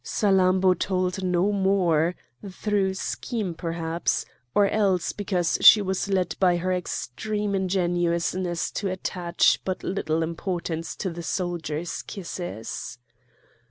[0.03, 2.15] Salammbô told no more,
[2.49, 9.59] through shame perhaps, or else because she was led by her extreme ingenuousness to attach
[9.63, 12.97] but little importance to the soldier's kisses.